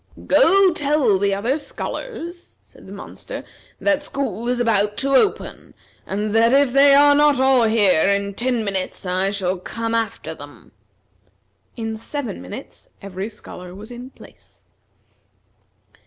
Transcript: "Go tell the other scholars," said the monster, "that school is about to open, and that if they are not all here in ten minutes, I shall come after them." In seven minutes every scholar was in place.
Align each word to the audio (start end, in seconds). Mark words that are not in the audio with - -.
"Go 0.25 0.73
tell 0.73 1.19
the 1.19 1.35
other 1.35 1.59
scholars," 1.59 2.57
said 2.63 2.87
the 2.87 2.91
monster, 2.91 3.43
"that 3.79 4.01
school 4.03 4.49
is 4.49 4.59
about 4.59 4.97
to 4.97 5.13
open, 5.13 5.75
and 6.07 6.33
that 6.33 6.53
if 6.53 6.73
they 6.73 6.95
are 6.95 7.13
not 7.13 7.39
all 7.39 7.65
here 7.65 8.09
in 8.09 8.33
ten 8.33 8.63
minutes, 8.65 9.05
I 9.05 9.29
shall 9.29 9.59
come 9.59 9.93
after 9.93 10.33
them." 10.33 10.71
In 11.77 11.95
seven 11.95 12.41
minutes 12.41 12.89
every 12.99 13.29
scholar 13.29 13.75
was 13.75 13.91
in 13.91 14.09
place. 14.09 14.65